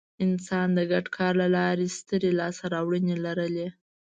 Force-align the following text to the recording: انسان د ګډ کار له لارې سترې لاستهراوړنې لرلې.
انسان 0.25 0.67
د 0.77 0.79
ګډ 0.91 1.05
کار 1.17 1.33
له 1.41 1.47
لارې 1.55 1.85
سترې 1.97 2.31
لاستهراوړنې 2.39 3.15
لرلې. 3.25 3.67